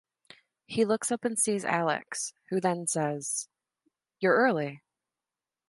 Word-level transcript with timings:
He 0.65 0.83
looks 0.83 1.11
up 1.11 1.23
and 1.25 1.37
sees 1.37 1.63
Alex 1.63 2.33
who 2.49 2.59
then 2.59 2.87
says 2.87 3.47
"You're 4.19 4.35
early". 4.35 4.81